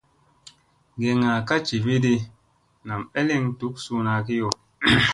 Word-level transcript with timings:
Geŋga 0.99 1.33
ka 1.47 1.55
jividi 1.67 2.15
nam 2.87 3.01
ɓeleŋ 3.11 3.43
duk 3.59 3.73
suuna 3.83 4.13
kiyo. 4.25 4.49